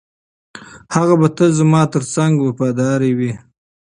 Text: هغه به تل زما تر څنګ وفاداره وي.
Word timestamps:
هغه 0.95 1.15
به 1.21 1.27
تل 1.37 1.49
زما 1.59 1.81
تر 1.93 2.03
څنګ 2.15 2.33
وفاداره 2.41 3.09
وي. 3.17 3.31